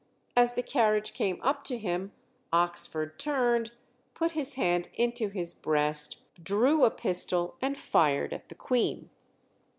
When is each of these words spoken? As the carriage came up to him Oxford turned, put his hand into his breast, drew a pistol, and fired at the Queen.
As 0.35 0.55
the 0.55 0.63
carriage 0.63 1.13
came 1.13 1.39
up 1.43 1.63
to 1.65 1.77
him 1.77 2.11
Oxford 2.51 3.19
turned, 3.19 3.73
put 4.15 4.31
his 4.31 4.55
hand 4.55 4.89
into 4.95 5.29
his 5.29 5.53
breast, 5.53 6.23
drew 6.43 6.85
a 6.85 6.89
pistol, 6.89 7.55
and 7.61 7.77
fired 7.77 8.33
at 8.33 8.49
the 8.49 8.55
Queen. 8.55 9.11